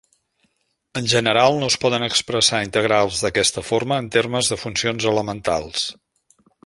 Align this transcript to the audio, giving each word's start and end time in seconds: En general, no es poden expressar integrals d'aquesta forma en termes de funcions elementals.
En 1.01 1.09
general, 1.11 1.57
no 1.63 1.67
es 1.73 1.75
poden 1.83 2.05
expressar 2.07 2.61
integrals 2.69 3.21
d'aquesta 3.27 3.65
forma 3.69 4.01
en 4.05 4.09
termes 4.17 4.51
de 4.55 4.59
funcions 4.63 5.07
elementals. 5.13 5.85